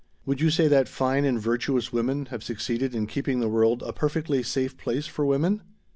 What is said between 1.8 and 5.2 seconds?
women' have succeeded in keeping the world a perfectly safe place